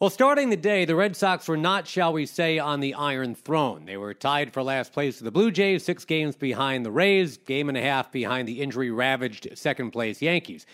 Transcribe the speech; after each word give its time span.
Well, 0.00 0.08
starting 0.08 0.48
the 0.48 0.56
day, 0.56 0.86
the 0.86 0.96
Red 0.96 1.14
Sox 1.14 1.46
were 1.46 1.58
not, 1.58 1.86
shall 1.86 2.14
we 2.14 2.24
say, 2.24 2.58
on 2.58 2.80
the 2.80 2.94
Iron 2.94 3.34
Throne. 3.34 3.84
They 3.84 3.98
were 3.98 4.14
tied 4.14 4.50
for 4.50 4.62
last 4.62 4.94
place 4.94 5.18
with 5.18 5.26
the 5.26 5.30
Blue 5.30 5.50
Jays, 5.50 5.84
six 5.84 6.06
games 6.06 6.36
behind 6.36 6.86
the 6.86 6.90
Rays, 6.90 7.36
game 7.36 7.68
and 7.68 7.76
a 7.76 7.82
half 7.82 8.10
behind 8.10 8.48
the 8.48 8.62
injury 8.62 8.90
ravaged 8.90 9.48
second 9.58 9.90
place 9.90 10.22
Yankees. 10.22 10.64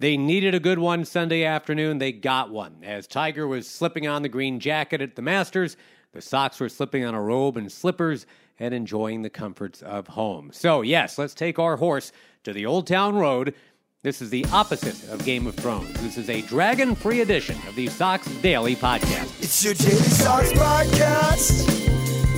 They 0.00 0.16
needed 0.16 0.52
a 0.52 0.58
good 0.58 0.80
one 0.80 1.04
Sunday 1.04 1.44
afternoon. 1.44 1.98
They 1.98 2.10
got 2.10 2.50
one. 2.50 2.78
As 2.82 3.06
Tiger 3.06 3.46
was 3.46 3.68
slipping 3.68 4.08
on 4.08 4.22
the 4.22 4.28
green 4.28 4.58
jacket 4.58 5.00
at 5.00 5.14
the 5.14 5.22
Masters, 5.22 5.76
the 6.12 6.20
Sox 6.20 6.58
were 6.58 6.68
slipping 6.68 7.04
on 7.04 7.14
a 7.14 7.22
robe 7.22 7.56
and 7.56 7.70
slippers 7.70 8.26
and 8.58 8.74
enjoying 8.74 9.22
the 9.22 9.30
comforts 9.30 9.80
of 9.82 10.08
home. 10.08 10.50
So, 10.52 10.82
yes, 10.82 11.18
let's 11.18 11.34
take 11.34 11.60
our 11.60 11.76
horse 11.76 12.10
to 12.42 12.52
the 12.52 12.66
Old 12.66 12.88
Town 12.88 13.14
Road 13.14 13.54
this 14.02 14.20
is 14.20 14.30
the 14.30 14.44
opposite 14.52 15.00
of 15.10 15.24
Game 15.24 15.46
of 15.46 15.54
Thrones. 15.54 15.92
This 16.00 16.18
is 16.18 16.28
a 16.28 16.42
dragon 16.42 16.96
free 16.96 17.20
edition 17.20 17.56
of 17.68 17.76
the 17.76 17.86
Sox 17.86 18.26
Daily 18.42 18.74
Podcast. 18.74 19.40
It's 19.40 19.64
your 19.64 19.74
Daily 19.74 19.92
Sox 19.94 20.52
Podcast. 20.52 21.68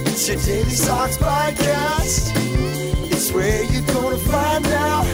It's 0.06 0.28
your 0.28 0.36
Daily 0.42 0.70
Sox 0.70 1.16
Podcast. 1.16 2.32
It's 3.10 3.32
where 3.32 3.64
you're 3.64 3.86
going 3.94 4.18
to 4.18 4.24
find 4.28 4.66
out 4.66 5.06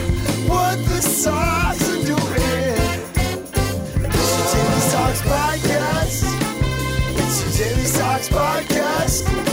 what 0.49 0.77
the 0.89 1.01
Sox 1.01 1.89
are 1.89 2.05
doing. 2.05 2.17
It's 4.03 4.35
your 4.35 4.47
Daily 4.53 4.81
Sox 4.81 5.21
Podcast. 5.21 6.23
It's 7.15 7.59
your 7.59 7.69
Daily 7.69 7.85
Sox 7.85 8.27
Podcast. 8.27 9.50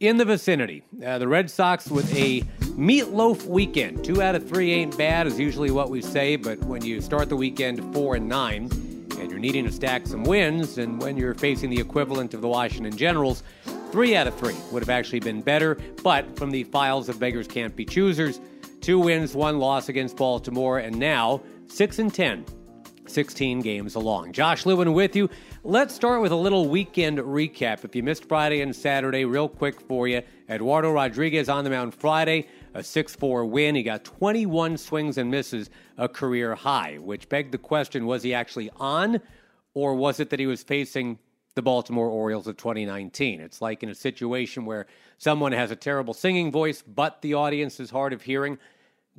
In 0.00 0.16
the 0.16 0.24
vicinity. 0.24 0.82
Uh, 1.04 1.18
the 1.18 1.28
Red 1.28 1.50
Sox 1.50 1.88
with 1.88 2.14
a 2.14 2.40
meatloaf 2.76 3.46
weekend. 3.46 4.04
Two 4.04 4.22
out 4.22 4.34
of 4.34 4.48
three 4.48 4.72
ain't 4.72 4.96
bad, 4.98 5.26
is 5.26 5.38
usually 5.38 5.70
what 5.70 5.90
we 5.90 6.02
say, 6.02 6.36
but 6.36 6.58
when 6.64 6.84
you 6.84 7.00
start 7.00 7.28
the 7.28 7.36
weekend 7.36 7.94
four 7.94 8.16
and 8.16 8.28
nine, 8.28 8.70
and 9.18 9.30
you're 9.30 9.38
needing 9.38 9.64
to 9.64 9.72
stack 9.72 10.06
some 10.06 10.24
wins, 10.24 10.78
and 10.78 11.00
when 11.00 11.16
you're 11.16 11.34
facing 11.34 11.70
the 11.70 11.78
equivalent 11.78 12.34
of 12.34 12.40
the 12.40 12.48
Washington 12.48 12.96
Generals, 12.96 13.42
three 13.92 14.16
out 14.16 14.26
of 14.26 14.34
three 14.36 14.56
would 14.72 14.82
have 14.82 14.90
actually 14.90 15.20
been 15.20 15.40
better. 15.40 15.76
But 16.02 16.36
from 16.36 16.50
the 16.50 16.64
files 16.64 17.08
of 17.08 17.18
beggars 17.20 17.46
can't 17.46 17.74
be 17.74 17.84
choosers, 17.84 18.40
two 18.80 18.98
wins, 18.98 19.34
one 19.34 19.58
loss 19.58 19.88
against 19.88 20.16
Baltimore, 20.16 20.78
and 20.78 20.98
now 20.98 21.40
six 21.68 21.98
and 21.98 22.12
ten 22.12 22.44
16 23.06 23.60
games 23.60 23.94
along. 23.94 24.32
Josh 24.32 24.66
Lewin 24.66 24.92
with 24.92 25.14
you. 25.14 25.28
Let's 25.66 25.94
start 25.94 26.20
with 26.20 26.30
a 26.30 26.36
little 26.36 26.68
weekend 26.68 27.16
recap. 27.16 27.86
If 27.86 27.96
you 27.96 28.02
missed 28.02 28.26
Friday 28.26 28.60
and 28.60 28.76
Saturday, 28.76 29.24
real 29.24 29.48
quick 29.48 29.80
for 29.80 30.06
you. 30.06 30.20
Eduardo 30.46 30.92
Rodriguez 30.92 31.48
on 31.48 31.64
the 31.64 31.70
mound 31.70 31.94
Friday, 31.94 32.48
a 32.74 32.82
6 32.82 33.16
4 33.16 33.46
win. 33.46 33.74
He 33.74 33.82
got 33.82 34.04
21 34.04 34.76
swings 34.76 35.16
and 35.16 35.30
misses, 35.30 35.70
a 35.96 36.06
career 36.06 36.54
high, 36.54 36.98
which 36.98 37.30
begged 37.30 37.50
the 37.50 37.56
question 37.56 38.04
was 38.04 38.22
he 38.22 38.34
actually 38.34 38.68
on, 38.76 39.22
or 39.72 39.94
was 39.94 40.20
it 40.20 40.28
that 40.28 40.38
he 40.38 40.46
was 40.46 40.62
facing 40.62 41.18
the 41.54 41.62
Baltimore 41.62 42.10
Orioles 42.10 42.46
of 42.46 42.58
2019? 42.58 43.40
It's 43.40 43.62
like 43.62 43.82
in 43.82 43.88
a 43.88 43.94
situation 43.94 44.66
where 44.66 44.86
someone 45.16 45.52
has 45.52 45.70
a 45.70 45.76
terrible 45.76 46.12
singing 46.12 46.52
voice, 46.52 46.82
but 46.82 47.22
the 47.22 47.32
audience 47.32 47.80
is 47.80 47.88
hard 47.88 48.12
of 48.12 48.20
hearing 48.20 48.58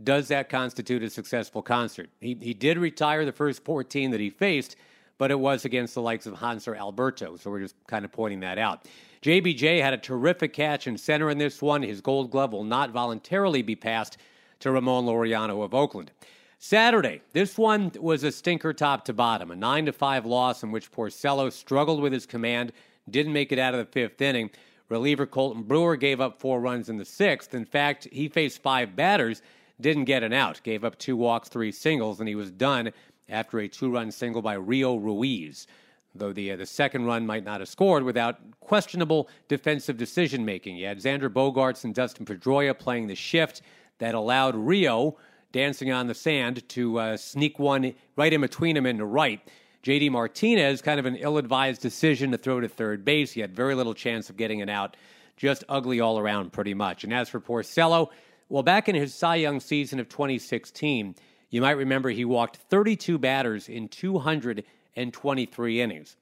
does 0.03 0.28
that 0.28 0.50
constitute 0.50 1.01
a 1.03 1.09
successful 1.09 1.61
concert? 1.61 2.09
He, 2.19 2.38
he 2.39 2.53
did 2.53 2.78
retire 2.78 3.25
the 3.25 3.31
first 3.31 3.63
14 3.63 4.11
that 4.11 4.19
he 4.19 4.29
faced, 4.29 4.75
but 5.17 5.31
it 5.31 5.39
was 5.39 5.65
against 5.65 5.95
the 5.95 6.01
likes 6.01 6.25
of 6.25 6.35
Hanser 6.35 6.77
Alberto, 6.77 7.35
so 7.37 7.49
we're 7.49 7.61
just 7.61 7.75
kind 7.87 8.05
of 8.05 8.11
pointing 8.11 8.41
that 8.41 8.57
out. 8.57 8.87
JBJ 9.21 9.81
had 9.81 9.93
a 9.93 9.97
terrific 9.97 10.53
catch 10.53 10.87
in 10.87 10.97
center 10.97 11.29
in 11.29 11.37
this 11.37 11.61
one. 11.61 11.81
His 11.81 12.01
gold 12.01 12.31
glove 12.31 12.53
will 12.53 12.63
not 12.63 12.91
voluntarily 12.91 13.61
be 13.61 13.75
passed 13.75 14.17
to 14.59 14.71
Ramon 14.71 15.05
Laureano 15.05 15.63
of 15.63 15.73
Oakland. 15.73 16.11
Saturday, 16.59 17.21
this 17.33 17.57
one 17.57 17.91
was 17.99 18.23
a 18.23 18.31
stinker 18.31 18.73
top 18.73 19.05
to 19.05 19.13
bottom, 19.13 19.51
a 19.51 19.55
9 19.55 19.87
to 19.87 19.91
5 19.91 20.25
loss 20.25 20.63
in 20.63 20.71
which 20.71 20.91
Porcello 20.91 21.51
struggled 21.51 22.01
with 22.01 22.13
his 22.13 22.25
command, 22.25 22.71
didn't 23.09 23.33
make 23.33 23.51
it 23.51 23.59
out 23.59 23.73
of 23.73 23.79
the 23.79 23.91
fifth 23.91 24.21
inning. 24.21 24.49
Reliever 24.89 25.27
Colten 25.27 25.63
Brewer 25.65 25.95
gave 25.95 26.21
up 26.21 26.39
four 26.39 26.61
runs 26.61 26.89
in 26.89 26.97
the 26.97 27.05
sixth. 27.05 27.53
In 27.53 27.65
fact, 27.65 28.07
he 28.11 28.27
faced 28.27 28.61
five 28.61 28.95
batters 28.95 29.41
didn't 29.81 30.05
get 30.05 30.23
an 30.23 30.33
out, 30.33 30.61
gave 30.63 30.83
up 30.83 30.97
two 30.97 31.17
walks, 31.17 31.49
three 31.49 31.71
singles, 31.71 32.19
and 32.19 32.29
he 32.29 32.35
was 32.35 32.51
done 32.51 32.91
after 33.29 33.59
a 33.59 33.67
two 33.67 33.91
run 33.91 34.11
single 34.11 34.41
by 34.41 34.53
Rio 34.53 34.95
Ruiz. 34.95 35.67
Though 36.13 36.31
the, 36.31 36.51
uh, 36.51 36.55
the 36.55 36.65
second 36.65 37.05
run 37.05 37.25
might 37.25 37.43
not 37.43 37.59
have 37.59 37.67
scored 37.67 38.03
without 38.03 38.39
questionable 38.61 39.27
defensive 39.47 39.97
decision 39.97 40.45
making. 40.45 40.77
You 40.77 40.87
had 40.87 40.99
Xander 40.99 41.29
Bogaerts 41.29 41.83
and 41.83 41.93
Dustin 41.93 42.25
Pedroia 42.25 42.77
playing 42.77 43.07
the 43.07 43.15
shift 43.15 43.61
that 43.97 44.15
allowed 44.15 44.55
Rio, 44.55 45.17
dancing 45.51 45.91
on 45.91 46.07
the 46.07 46.13
sand, 46.13 46.67
to 46.69 46.99
uh, 46.99 47.17
sneak 47.17 47.59
one 47.59 47.93
right 48.15 48.31
in 48.31 48.41
between 48.41 48.77
him 48.77 48.85
and 48.85 48.95
into 48.95 49.05
right. 49.05 49.41
JD 49.83 50.09
Martinez, 50.09 50.81
kind 50.81 50.99
of 50.99 51.05
an 51.05 51.15
ill 51.17 51.37
advised 51.37 51.81
decision 51.81 52.31
to 52.31 52.37
throw 52.37 52.59
to 52.59 52.67
third 52.67 53.05
base. 53.05 53.33
He 53.33 53.41
had 53.41 53.55
very 53.55 53.75
little 53.75 53.93
chance 53.93 54.29
of 54.29 54.37
getting 54.37 54.59
it 54.59 54.69
out. 54.69 54.97
Just 55.37 55.63
ugly 55.67 55.99
all 55.99 56.17
around, 56.17 56.53
pretty 56.53 56.73
much. 56.73 57.03
And 57.03 57.13
as 57.13 57.29
for 57.29 57.39
Porcello, 57.39 58.09
well, 58.47 58.63
back 58.63 58.87
in 58.87 58.95
his 58.95 59.13
Cy 59.13 59.35
Young 59.35 59.59
season 59.59 59.99
of 59.99 60.07
2016, 60.07 61.15
you 61.50 61.61
might 61.61 61.72
remember 61.72 62.09
he 62.09 62.25
walked 62.25 62.57
32 62.57 63.17
batters 63.17 63.69
in 63.69 63.88
223 63.88 65.81
innings. 65.81 66.17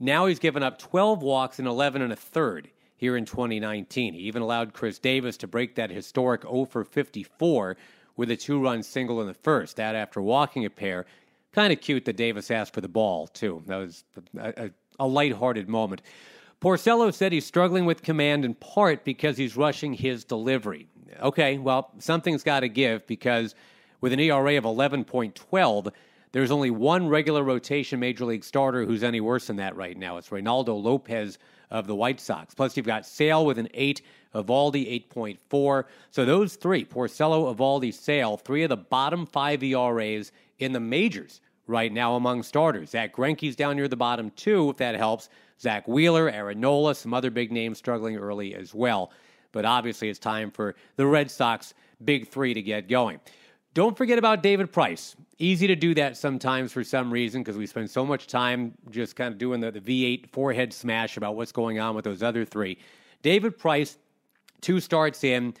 Now 0.00 0.26
he's 0.26 0.38
given 0.38 0.62
up 0.62 0.78
12 0.78 1.22
walks 1.22 1.58
in 1.58 1.66
11 1.66 2.02
and 2.02 2.12
a 2.12 2.16
third 2.16 2.70
here 2.96 3.16
in 3.16 3.24
2019. 3.24 4.14
He 4.14 4.20
even 4.20 4.42
allowed 4.42 4.74
Chris 4.74 4.98
Davis 4.98 5.36
to 5.38 5.46
break 5.46 5.74
that 5.76 5.90
historic 5.90 6.42
0 6.42 6.66
for 6.66 6.84
54 6.84 7.76
with 8.16 8.30
a 8.30 8.36
two 8.36 8.60
run 8.60 8.82
single 8.82 9.20
in 9.20 9.26
the 9.26 9.34
first. 9.34 9.76
That 9.76 9.94
after 9.94 10.20
walking 10.20 10.64
a 10.64 10.70
pair. 10.70 11.06
Kind 11.52 11.72
of 11.72 11.80
cute 11.80 12.04
that 12.04 12.16
Davis 12.16 12.50
asked 12.50 12.74
for 12.74 12.82
the 12.82 12.88
ball, 12.88 13.26
too. 13.26 13.62
That 13.66 13.76
was 13.76 14.04
a, 14.36 14.64
a, 14.64 14.70
a 15.00 15.06
lighthearted 15.06 15.68
moment. 15.68 16.02
Porcello 16.60 17.12
said 17.14 17.32
he's 17.32 17.46
struggling 17.46 17.86
with 17.86 18.02
command 18.02 18.44
in 18.44 18.54
part 18.54 19.04
because 19.04 19.36
he's 19.36 19.56
rushing 19.56 19.94
his 19.94 20.24
delivery. 20.24 20.88
Okay, 21.20 21.56
well, 21.56 21.90
something's 21.98 22.42
got 22.42 22.60
to 22.60 22.68
give 22.68 23.06
because 23.06 23.54
with 24.00 24.12
an 24.12 24.20
ERA 24.20 24.56
of 24.56 24.64
11.12, 24.64 25.92
there's 26.32 26.50
only 26.50 26.70
one 26.70 27.08
regular 27.08 27.42
rotation 27.42 28.00
major 28.00 28.24
league 28.24 28.44
starter 28.44 28.84
who's 28.84 29.02
any 29.02 29.20
worse 29.20 29.46
than 29.46 29.56
that 29.56 29.76
right 29.76 29.96
now. 29.96 30.18
It's 30.18 30.28
Reynaldo 30.28 30.80
Lopez 30.82 31.38
of 31.70 31.86
the 31.86 31.94
White 31.94 32.20
Sox. 32.20 32.54
Plus, 32.54 32.76
you've 32.76 32.86
got 32.86 33.06
Sale 33.06 33.46
with 33.46 33.58
an 33.58 33.68
8, 33.72 34.02
Eovaldi 34.34 35.08
8.4. 35.10 35.84
So 36.10 36.24
those 36.24 36.56
three, 36.56 36.84
Porcello, 36.84 37.54
Eovaldi, 37.54 37.92
Sale, 37.92 38.36
three 38.36 38.62
of 38.62 38.68
the 38.68 38.76
bottom 38.76 39.26
five 39.26 39.62
ERAs 39.62 40.32
in 40.58 40.72
the 40.72 40.80
majors 40.80 41.40
right 41.66 41.92
now 41.92 42.16
among 42.16 42.42
starters. 42.42 42.90
Zack 42.90 43.14
Greinke's 43.14 43.56
down 43.56 43.76
near 43.76 43.88
the 43.88 43.96
bottom 43.96 44.30
too, 44.30 44.70
if 44.70 44.76
that 44.78 44.96
helps. 44.96 45.28
Zack 45.60 45.88
Wheeler, 45.88 46.30
Aaron 46.30 46.60
Nola, 46.60 46.94
some 46.94 47.14
other 47.14 47.30
big 47.30 47.52
names 47.52 47.78
struggling 47.78 48.16
early 48.16 48.54
as 48.54 48.74
well. 48.74 49.10
But 49.52 49.64
obviously, 49.64 50.08
it's 50.08 50.18
time 50.18 50.50
for 50.50 50.74
the 50.96 51.06
Red 51.06 51.30
Sox 51.30 51.74
big 52.04 52.28
three 52.28 52.54
to 52.54 52.62
get 52.62 52.88
going. 52.88 53.20
Don't 53.74 53.96
forget 53.96 54.18
about 54.18 54.42
David 54.42 54.72
Price. 54.72 55.14
Easy 55.38 55.66
to 55.66 55.76
do 55.76 55.94
that 55.94 56.16
sometimes 56.16 56.72
for 56.72 56.82
some 56.82 57.12
reason 57.12 57.42
because 57.42 57.56
we 57.56 57.66
spend 57.66 57.90
so 57.90 58.04
much 58.04 58.26
time 58.26 58.74
just 58.90 59.14
kind 59.14 59.32
of 59.32 59.38
doing 59.38 59.60
the, 59.60 59.70
the 59.70 59.80
V8 59.80 60.30
forehead 60.30 60.72
smash 60.72 61.16
about 61.16 61.36
what's 61.36 61.52
going 61.52 61.78
on 61.78 61.94
with 61.94 62.04
those 62.04 62.22
other 62.22 62.44
three. 62.44 62.78
David 63.22 63.58
Price, 63.58 63.98
two 64.60 64.80
starts 64.80 65.22
in, 65.22 65.54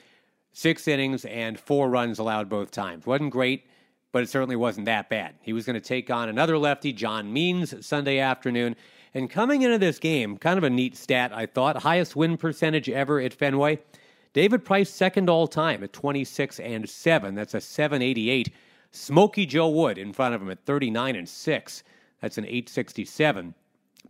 six 0.52 0.88
innings, 0.88 1.24
and 1.26 1.58
four 1.58 1.88
runs 1.88 2.18
allowed 2.18 2.48
both 2.48 2.70
times. 2.70 3.06
Wasn't 3.06 3.30
great, 3.30 3.66
but 4.10 4.22
it 4.22 4.28
certainly 4.28 4.56
wasn't 4.56 4.86
that 4.86 5.08
bad. 5.08 5.34
He 5.42 5.52
was 5.52 5.64
going 5.64 5.74
to 5.74 5.80
take 5.80 6.10
on 6.10 6.28
another 6.28 6.58
lefty, 6.58 6.92
John 6.92 7.32
Means, 7.32 7.86
Sunday 7.86 8.18
afternoon. 8.18 8.74
And 9.14 9.30
coming 9.30 9.62
into 9.62 9.78
this 9.78 9.98
game, 9.98 10.36
kind 10.38 10.58
of 10.58 10.64
a 10.64 10.70
neat 10.70 10.96
stat, 10.96 11.32
I 11.32 11.46
thought, 11.46 11.82
highest 11.82 12.16
win 12.16 12.36
percentage 12.36 12.88
ever 12.88 13.20
at 13.20 13.32
Fenway. 13.32 13.78
David 14.38 14.64
Price 14.64 14.88
second 14.88 15.28
all 15.28 15.48
time 15.48 15.82
at 15.82 15.92
26 15.92 16.60
and 16.60 16.88
7. 16.88 17.34
That's 17.34 17.54
a 17.54 17.60
788. 17.60 18.54
Smoky 18.92 19.44
Joe 19.44 19.68
Wood 19.68 19.98
in 19.98 20.12
front 20.12 20.32
of 20.32 20.40
him 20.40 20.48
at 20.48 20.64
39 20.64 21.16
and 21.16 21.28
6. 21.28 21.82
That's 22.22 22.38
an 22.38 22.44
867. 22.44 23.52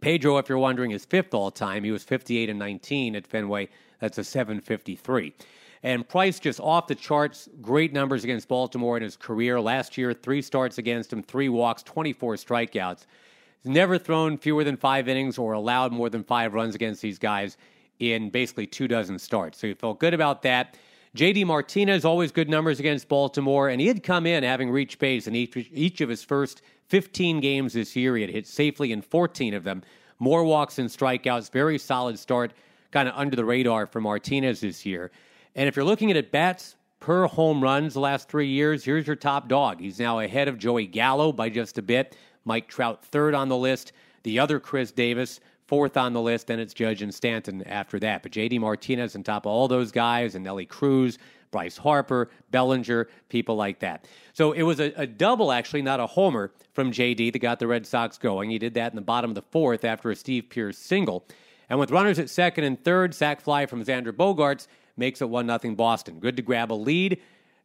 Pedro, 0.02 0.36
if 0.36 0.50
you're 0.50 0.58
wondering, 0.58 0.90
is 0.90 1.06
fifth 1.06 1.32
all 1.32 1.50
time. 1.50 1.82
He 1.82 1.90
was 1.90 2.04
58 2.04 2.50
and 2.50 2.58
19 2.58 3.16
at 3.16 3.26
Fenway. 3.26 3.70
That's 4.00 4.18
a 4.18 4.22
753. 4.22 5.32
And 5.82 6.06
Price 6.06 6.38
just 6.38 6.60
off 6.60 6.88
the 6.88 6.94
charts, 6.94 7.48
great 7.62 7.94
numbers 7.94 8.22
against 8.22 8.48
Baltimore 8.48 8.98
in 8.98 9.02
his 9.02 9.16
career. 9.16 9.58
Last 9.58 9.96
year, 9.96 10.12
three 10.12 10.42
starts 10.42 10.76
against 10.76 11.10
him, 11.10 11.22
three 11.22 11.48
walks, 11.48 11.82
24 11.84 12.34
strikeouts. 12.34 13.06
He's 13.62 13.72
never 13.72 13.96
thrown 13.96 14.36
fewer 14.36 14.62
than 14.62 14.76
five 14.76 15.08
innings 15.08 15.38
or 15.38 15.54
allowed 15.54 15.90
more 15.90 16.10
than 16.10 16.22
five 16.22 16.52
runs 16.52 16.74
against 16.74 17.00
these 17.00 17.18
guys 17.18 17.56
in 17.98 18.30
basically 18.30 18.66
two 18.66 18.88
dozen 18.88 19.18
starts. 19.18 19.58
So 19.58 19.66
he 19.66 19.74
felt 19.74 19.98
good 19.98 20.14
about 20.14 20.42
that. 20.42 20.76
JD 21.16 21.46
Martinez, 21.46 22.04
always 22.04 22.30
good 22.30 22.48
numbers 22.48 22.80
against 22.80 23.08
Baltimore, 23.08 23.68
and 23.68 23.80
he 23.80 23.86
had 23.86 24.02
come 24.02 24.26
in 24.26 24.44
having 24.44 24.70
reached 24.70 24.98
base 24.98 25.26
in 25.26 25.34
each, 25.34 25.56
each 25.72 26.00
of 26.00 26.08
his 26.08 26.22
first 26.22 26.62
15 26.88 27.40
games 27.40 27.72
this 27.72 27.96
year. 27.96 28.14
He 28.16 28.22
had 28.22 28.30
hit 28.30 28.46
safely 28.46 28.92
in 28.92 29.02
14 29.02 29.54
of 29.54 29.64
them. 29.64 29.82
More 30.18 30.44
walks 30.44 30.78
and 30.78 30.88
strikeouts, 30.88 31.50
very 31.50 31.78
solid 31.78 32.18
start, 32.18 32.52
kind 32.90 33.08
of 33.08 33.14
under 33.16 33.36
the 33.36 33.44
radar 33.44 33.86
for 33.86 34.00
Martinez 34.00 34.60
this 34.60 34.84
year. 34.84 35.10
And 35.54 35.68
if 35.68 35.76
you're 35.76 35.84
looking 35.84 36.10
at 36.10 36.16
at 36.16 36.30
bats 36.30 36.76
per 37.00 37.26
home 37.26 37.62
runs 37.62 37.94
the 37.94 38.00
last 38.00 38.28
three 38.28 38.48
years, 38.48 38.84
here's 38.84 39.06
your 39.06 39.16
top 39.16 39.48
dog. 39.48 39.80
He's 39.80 39.98
now 39.98 40.18
ahead 40.20 40.48
of 40.48 40.58
Joey 40.58 40.86
Gallo 40.86 41.32
by 41.32 41.48
just 41.48 41.78
a 41.78 41.82
bit. 41.82 42.16
Mike 42.44 42.68
Trout, 42.68 43.04
third 43.04 43.34
on 43.34 43.48
the 43.48 43.56
list. 43.56 43.92
The 44.24 44.38
other 44.38 44.60
Chris 44.60 44.90
Davis, 44.90 45.40
fourth 45.68 45.96
on 45.96 46.12
the 46.12 46.20
list. 46.20 46.48
Then 46.48 46.58
it's 46.58 46.74
Judge 46.74 47.02
and 47.02 47.14
Stanton 47.14 47.62
after 47.62 47.98
that. 48.00 48.22
But 48.22 48.32
JD 48.32 48.58
Martinez 48.58 49.14
on 49.14 49.22
top 49.22 49.46
of 49.46 49.52
all 49.52 49.68
those 49.68 49.92
guys, 49.92 50.34
and 50.34 50.42
Nelly 50.42 50.66
Cruz, 50.66 51.18
Bryce 51.50 51.76
Harper, 51.76 52.30
Bellinger, 52.50 53.08
people 53.28 53.56
like 53.56 53.78
that. 53.80 54.06
So 54.32 54.52
it 54.52 54.62
was 54.62 54.80
a, 54.80 54.92
a, 54.96 55.06
double, 55.06 55.52
actually, 55.52 55.82
not 55.82 56.00
a 56.00 56.06
homer 56.06 56.52
from 56.72 56.92
JD 56.92 57.32
that 57.32 57.38
got 57.38 57.58
the 57.58 57.66
Red 57.66 57.86
Sox 57.86 58.18
going. 58.18 58.50
He 58.50 58.58
did 58.58 58.74
that 58.74 58.92
in 58.92 58.96
the 58.96 59.02
bottom 59.02 59.30
of 59.30 59.34
the 59.34 59.42
fourth 59.42 59.84
after 59.84 60.10
a 60.10 60.16
Steve 60.16 60.48
Pearce 60.48 60.78
single. 60.78 61.26
And 61.70 61.78
with 61.78 61.90
runners 61.90 62.18
at 62.18 62.30
second 62.30 62.64
and 62.64 62.82
third, 62.82 63.14
sac 63.14 63.40
fly 63.40 63.66
from 63.66 63.84
Xander 63.84 64.12
Bogaerts 64.12 64.66
makes 64.96 65.20
it 65.20 65.28
1 65.28 65.60
0 65.60 65.74
Boston. 65.74 66.18
Good 66.18 66.36
to 66.36 66.42
grab 66.42 66.72
a 66.72 66.74
lead. 66.74 67.20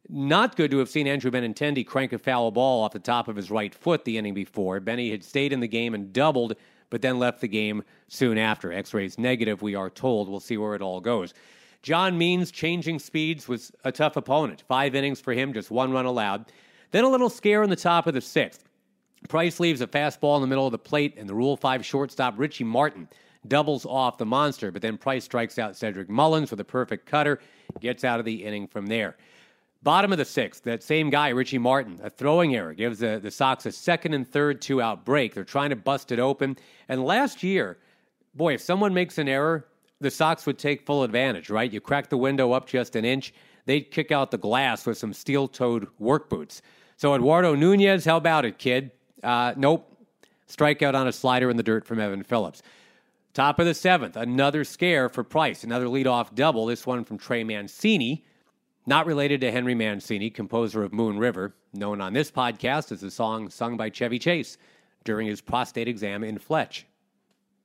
Not 0.08 0.56
good 0.56 0.70
to 0.70 0.78
have 0.78 0.90
seen 0.90 1.06
Andrew 1.06 1.30
Benintendi 1.30 1.86
crank 1.86 2.12
a 2.12 2.18
foul 2.18 2.50
ball 2.50 2.82
off 2.84 2.92
the 2.92 2.98
top 2.98 3.26
of 3.26 3.36
his 3.36 3.50
right 3.50 3.74
foot 3.74 4.04
the 4.04 4.18
inning 4.18 4.34
before. 4.34 4.78
Benny 4.80 5.10
had 5.10 5.24
stayed 5.24 5.52
in 5.52 5.60
the 5.60 5.68
game 5.68 5.94
and 5.94 6.12
doubled, 6.12 6.56
but 6.90 7.02
then 7.02 7.18
left 7.18 7.40
the 7.40 7.48
game 7.48 7.82
soon 8.08 8.38
after. 8.38 8.72
X 8.72 8.94
rays 8.94 9.18
negative, 9.18 9.62
we 9.62 9.74
are 9.74 9.90
told. 9.90 10.28
We'll 10.28 10.40
see 10.40 10.56
where 10.56 10.74
it 10.74 10.82
all 10.82 11.00
goes. 11.00 11.34
John 11.82 12.16
Means 12.16 12.50
changing 12.50 12.98
speeds 12.98 13.46
was 13.46 13.70
a 13.84 13.92
tough 13.92 14.16
opponent. 14.16 14.64
Five 14.66 14.94
innings 14.94 15.20
for 15.20 15.34
him, 15.34 15.52
just 15.52 15.70
one 15.70 15.92
run 15.92 16.06
allowed. 16.06 16.46
Then 16.92 17.04
a 17.04 17.08
little 17.08 17.28
scare 17.28 17.62
in 17.62 17.70
the 17.70 17.76
top 17.76 18.06
of 18.06 18.14
the 18.14 18.20
sixth. 18.20 18.64
Price 19.28 19.60
leaves 19.60 19.80
a 19.80 19.86
fastball 19.86 20.36
in 20.36 20.42
the 20.42 20.46
middle 20.46 20.66
of 20.66 20.72
the 20.72 20.78
plate, 20.78 21.14
and 21.16 21.28
the 21.28 21.34
Rule 21.34 21.56
5 21.56 21.84
shortstop 21.84 22.34
Richie 22.38 22.64
Martin 22.64 23.08
doubles 23.48 23.84
off 23.84 24.18
the 24.18 24.26
monster, 24.26 24.70
but 24.70 24.82
then 24.82 24.96
Price 24.96 25.24
strikes 25.24 25.58
out 25.58 25.76
Cedric 25.76 26.08
Mullins 26.08 26.50
with 26.50 26.60
a 26.60 26.64
perfect 26.64 27.06
cutter, 27.06 27.40
gets 27.80 28.04
out 28.04 28.18
of 28.18 28.24
the 28.24 28.44
inning 28.44 28.66
from 28.66 28.86
there. 28.86 29.16
Bottom 29.84 30.12
of 30.12 30.18
the 30.18 30.24
sixth, 30.24 30.64
that 30.64 30.82
same 30.82 31.10
guy, 31.10 31.28
Richie 31.28 31.58
Martin, 31.58 32.00
a 32.02 32.08
throwing 32.08 32.56
error, 32.56 32.72
gives 32.72 33.00
the, 33.00 33.20
the 33.22 33.30
Sox 33.30 33.66
a 33.66 33.72
second 33.72 34.14
and 34.14 34.26
third 34.26 34.62
two 34.62 34.80
out 34.80 35.04
break. 35.04 35.34
They're 35.34 35.44
trying 35.44 35.68
to 35.70 35.76
bust 35.76 36.10
it 36.10 36.18
open. 36.18 36.56
And 36.88 37.04
last 37.04 37.42
year, 37.42 37.76
boy, 38.34 38.54
if 38.54 38.62
someone 38.62 38.94
makes 38.94 39.18
an 39.18 39.28
error, 39.28 39.66
the 40.00 40.10
Sox 40.10 40.46
would 40.46 40.58
take 40.58 40.86
full 40.86 41.02
advantage, 41.02 41.50
right? 41.50 41.70
You 41.70 41.82
crack 41.82 42.08
the 42.08 42.16
window 42.16 42.52
up 42.52 42.66
just 42.66 42.96
an 42.96 43.04
inch, 43.04 43.34
they'd 43.66 43.90
kick 43.90 44.10
out 44.10 44.30
the 44.30 44.38
glass 44.38 44.86
with 44.86 44.96
some 44.96 45.12
steel 45.12 45.46
toed 45.46 45.86
work 45.98 46.30
boots. 46.30 46.62
So, 46.96 47.14
Eduardo 47.14 47.54
Nunez, 47.54 48.06
how 48.06 48.16
about 48.16 48.46
it, 48.46 48.58
kid? 48.58 48.90
Uh, 49.22 49.52
nope. 49.54 49.90
Strikeout 50.48 50.94
on 50.94 51.08
a 51.08 51.12
slider 51.12 51.50
in 51.50 51.58
the 51.58 51.62
dirt 51.62 51.84
from 51.84 52.00
Evan 52.00 52.22
Phillips. 52.22 52.62
Top 53.34 53.58
of 53.58 53.66
the 53.66 53.74
seventh, 53.74 54.16
another 54.16 54.64
scare 54.64 55.10
for 55.10 55.24
Price, 55.24 55.62
another 55.62 55.86
leadoff 55.86 56.34
double, 56.34 56.64
this 56.64 56.86
one 56.86 57.04
from 57.04 57.18
Trey 57.18 57.44
Mancini. 57.44 58.24
Not 58.86 59.06
related 59.06 59.40
to 59.40 59.50
Henry 59.50 59.74
Mancini, 59.74 60.28
composer 60.28 60.82
of 60.82 60.92
Moon 60.92 61.18
River, 61.18 61.54
known 61.72 62.02
on 62.02 62.12
this 62.12 62.30
podcast 62.30 62.92
as 62.92 63.02
a 63.02 63.10
song 63.10 63.48
sung 63.48 63.78
by 63.78 63.88
Chevy 63.88 64.18
Chase 64.18 64.58
during 65.04 65.26
his 65.26 65.40
prostate 65.40 65.88
exam 65.88 66.22
in 66.22 66.38
Fletch. 66.38 66.86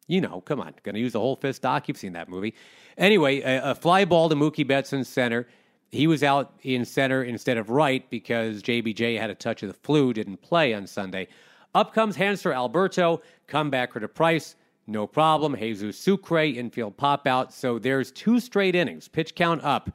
You 0.07 0.21
know, 0.21 0.42
come 0.42 0.62
on, 0.62 0.74
gonna 0.83 1.00
use 1.00 1.13
the 1.13 1.19
whole 1.19 1.36
fist 1.36 1.62
doc. 1.62 1.88
You've 1.88 1.98
seen 1.98 2.13
that 2.13 2.30
movie. 2.30 2.56
Anyway, 2.98 3.42
a, 3.42 3.71
a 3.71 3.75
fly 3.75 4.06
ball 4.06 4.30
to 4.30 4.36
Mookie 4.36 4.66
Betts 4.66 4.94
in 4.94 5.04
center. 5.04 5.48
He 5.92 6.07
was 6.07 6.24
out 6.24 6.54
in 6.63 6.86
center 6.86 7.24
instead 7.24 7.57
of 7.57 7.69
right 7.69 8.10
because 8.10 8.63
JBJ 8.63 9.19
had 9.19 9.30
a 9.30 9.36
touch 9.36 9.62
of 9.62 9.69
the 9.69 9.75
flu, 9.75 10.13
didn't 10.13 10.42
play 10.42 10.74
on 10.74 10.88
Sunday. 10.88 11.27
Up 11.75 11.94
comes 11.94 12.16
Hanser 12.16 12.54
Alberto, 12.54 13.21
comebacker 13.48 14.00
to 14.00 14.07
Price. 14.07 14.56
No 14.88 15.06
problem. 15.06 15.56
Jesus 15.56 16.00
Sucre, 16.00 16.39
infield 16.39 16.98
pop 16.98 17.27
out. 17.27 17.54
So 17.54 17.77
there's 17.77 18.12
two 18.12 18.39
straight 18.39 18.74
innings. 18.74 19.07
Pitch 19.07 19.36
count 19.36 19.63
up. 19.63 19.92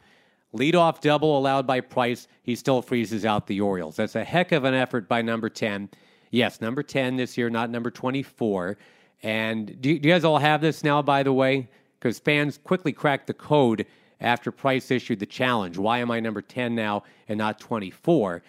Leadoff 0.54 1.00
double 1.00 1.36
allowed 1.36 1.66
by 1.66 1.80
Price. 1.80 2.28
He 2.42 2.54
still 2.54 2.80
freezes 2.80 3.24
out 3.24 3.46
the 3.46 3.60
Orioles. 3.60 3.96
That's 3.96 4.14
a 4.14 4.24
heck 4.24 4.52
of 4.52 4.64
an 4.64 4.74
effort 4.74 5.08
by 5.08 5.22
number 5.22 5.48
10. 5.48 5.90
Yes, 6.30 6.60
number 6.60 6.82
10 6.82 7.16
this 7.16 7.36
year, 7.36 7.50
not 7.50 7.70
number 7.70 7.90
24. 7.90 8.76
And 9.22 9.80
do 9.80 9.90
you, 9.90 9.98
do 9.98 10.08
you 10.08 10.14
guys 10.14 10.24
all 10.24 10.38
have 10.38 10.60
this 10.60 10.84
now, 10.84 11.02
by 11.02 11.22
the 11.22 11.32
way? 11.32 11.68
Because 11.98 12.18
fans 12.18 12.58
quickly 12.62 12.92
cracked 12.92 13.26
the 13.26 13.34
code 13.34 13.86
after 14.20 14.50
Price 14.50 14.90
issued 14.90 15.20
the 15.20 15.26
challenge. 15.26 15.78
Why 15.78 15.98
am 15.98 16.10
I 16.10 16.20
number 16.20 16.42
10 16.42 16.74
now 16.74 17.02
and 17.28 17.38
not 17.38 17.58
24? 17.58 18.42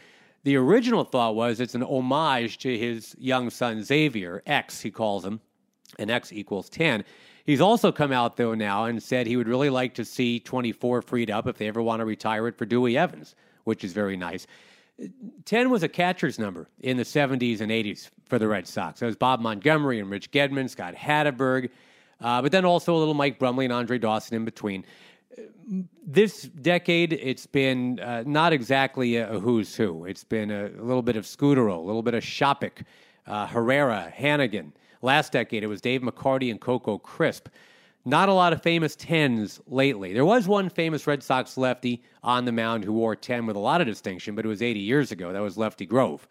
The 0.44 0.56
original 0.58 1.04
thought 1.04 1.36
was 1.36 1.60
it's 1.60 1.76
an 1.76 1.84
homage 1.84 2.60
to 2.60 2.78
his 2.78 3.16
young 3.18 3.50
son, 3.50 3.84
Xavier, 3.84 4.44
X, 4.46 4.82
he 4.82 4.92
calls 4.92 5.26
him 5.26 5.40
and 5.98 6.12
X 6.12 6.32
equals 6.32 6.70
10. 6.70 7.04
He's 7.46 7.62
also 7.62 7.92
come 7.92 8.12
out, 8.12 8.38
though, 8.38 8.56
now 8.56 8.86
and 8.86 9.02
said 9.02 9.28
he 9.28 9.38
would 9.38 9.48
really 9.48 9.70
like 9.70 9.94
to 9.96 10.06
see 10.06 10.40
24 10.40 11.04
freed 11.04 11.30
up 11.30 11.46
if 11.48 11.58
they 11.58 11.68
ever 11.68 11.82
want 11.82 12.00
to 12.00 12.06
retire 12.06 12.48
it 12.48 12.58
for 12.58 12.66
Dewey 12.66 12.98
Evans, 12.98 13.36
which 13.66 13.84
is 13.84 13.94
very 13.94 14.18
nice. 14.18 14.48
10 15.46 15.70
was 15.70 15.84
a 15.84 15.90
catcher's 15.90 16.40
number 16.40 16.68
in 16.80 16.98
the 16.98 17.04
70s 17.04 17.62
and 17.62 17.72
80s 17.72 18.10
for 18.26 18.40
the 18.40 18.48
Red 18.48 18.68
Sox. 18.68 19.02
It 19.02 19.06
was 19.06 19.16
Bob 19.16 19.42
Montgomery 19.42 20.00
and 20.00 20.10
Rich 20.10 20.32
Gedman, 20.32 20.70
Scott 20.70 20.96
Hatteberg, 20.96 21.70
uh, 22.22 22.42
but 22.42 22.52
then 22.52 22.66
also 22.66 22.96
a 22.96 22.98
little 22.98 23.14
Mike 23.14 23.38
Brumley 23.38 23.66
and 23.66 23.74
Andre 23.74 24.00
Dawson 24.00 24.38
in 24.38 24.46
between. 24.46 24.86
This 26.08 26.44
decade, 26.44 27.14
it's 27.14 27.46
been 27.46 28.00
uh, 28.00 28.24
not 28.26 28.54
exactly 28.54 29.18
a, 29.18 29.40
who's 29.40 29.76
who. 29.76 30.06
It's 30.06 30.24
been 30.24 30.50
a, 30.50 30.68
a, 30.68 30.84
little 30.84 31.02
bit 31.02 31.18
of 31.18 31.26
Scutaro, 31.26 31.76
a 31.76 31.82
little 31.82 32.04
bit 32.04 32.14
of 32.14 32.24
Shoppach, 32.24 32.84
uh, 33.28 33.48
Herrera, 33.48 34.14
Hanigan. 34.18 34.72
Last 35.02 35.32
decade, 35.32 35.64
it 35.64 35.68
was 35.68 35.82
Dave 35.82 36.02
McCarty 36.02 36.52
and 36.52 36.60
Coco 36.60 36.98
Crisp. 36.98 37.48
Not 38.08 38.30
a 38.30 38.34
lot 38.34 38.54
of 38.54 38.62
famous 38.62 38.96
10s 38.96 39.60
lately. 39.68 40.14
There 40.14 40.26
was 40.26 40.48
one 40.48 40.70
famous 40.70 41.08
Red 41.08 41.24
Sox 41.24 41.58
lefty 41.58 42.04
on 42.22 42.46
the 42.46 42.52
mound 42.52 42.84
who 42.84 42.94
wore 42.94 43.16
10 43.16 43.48
with 43.48 43.56
a 43.56 43.60
lot 43.60 43.82
of 43.82 43.88
distinction, 43.88 44.36
but 44.36 44.46
it 44.46 44.48
was 44.48 44.62
80 44.62 44.80
years 44.80 45.12
ago. 45.12 45.34
That 45.34 45.42
was 45.42 45.58
Lefty 45.58 45.88
Grove, 45.88 46.28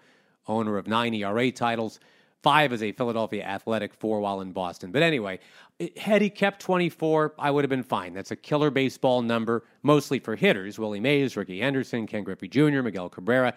owner 0.47 0.79
of 0.79 0.87
nine 0.87 1.15
ERA 1.15 1.51
titles, 1.51 1.99
five 2.45 2.73
as 2.73 2.83
a 2.83 2.93
Philadelphia 2.93 3.43
Athletic, 3.43 3.93
four 3.93 4.21
while 4.21 4.41
in 4.41 4.53
Boston. 4.53 4.93
But 4.93 5.03
anyway, 5.03 5.41
had 5.97 6.23
he 6.23 6.31
kept 6.31 6.61
24, 6.61 7.35
I 7.41 7.51
would 7.51 7.65
have 7.65 7.71
been 7.71 7.83
fine. 7.83 8.15
That's 8.15 8.31
a 8.31 8.37
killer 8.37 8.71
baseball 8.71 9.23
number, 9.23 9.65
mostly 9.83 10.21
for 10.21 10.37
hitters 10.37 10.79
Willie 10.79 11.01
Mays, 11.01 11.37
Rickey 11.37 11.59
Henderson, 11.59 12.07
Ken 12.07 12.23
Griffey 12.23 12.47
Jr., 12.47 12.83
Miguel 12.83 13.09
Cabrera. 13.09 13.53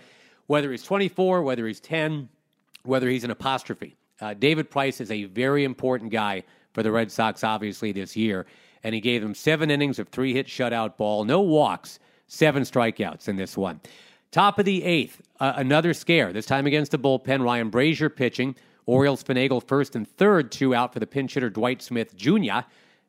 Whether 0.48 0.72
he's 0.72 0.84
24, 0.84 1.44
whether 1.44 1.68
he's 1.68 1.82
10, 1.82 2.30
whether 2.84 3.10
he's 3.10 3.26
an 3.26 3.32
apostrophe. 3.32 3.96
Uh, 4.20 4.34
David 4.34 4.70
Price 4.70 5.00
is 5.02 5.12
a 5.12 5.26
very 5.26 5.64
important 5.64 6.12
guy 6.12 6.44
for 6.74 6.84
the 6.84 6.92
Red 6.92 7.12
Sox, 7.12 7.44
obviously, 7.44 7.92
this 7.92 8.16
year. 8.16 8.46
And 8.84 8.94
he 8.94 9.02
gave 9.02 9.22
them 9.22 9.36
seven 9.36 9.72
innings 9.72 10.00
of 10.00 10.10
three 10.10 10.34
hit 10.34 10.48
shutout 10.48 10.98
ball, 10.98 11.24
no 11.24 11.42
walks, 11.42 12.00
seven 12.28 12.64
strikeouts 12.64 13.28
in 13.28 13.36
this 13.36 13.58
one. 13.58 13.80
Top 14.32 14.60
of 14.60 14.66
the 14.66 14.84
eighth, 14.84 15.22
uh, 15.40 15.54
another 15.56 15.94
scare, 15.94 16.34
this 16.34 16.46
time 16.46 16.68
against 16.68 16.92
the 16.92 17.00
bullpen. 17.00 17.44
Ryan 17.44 17.72
Brasier 17.72 18.14
pitching. 18.14 18.56
Orioles 18.86 19.24
finagle 19.24 19.62
first 19.68 19.96
and 19.96 20.08
third, 20.08 20.52
two 20.52 20.74
out 20.74 20.94
for 20.94 21.00
the 21.00 21.08
pinch 21.08 21.34
hitter 21.34 21.50
Dwight 21.50 21.82
Smith 21.82 22.16
Jr., 22.16 22.60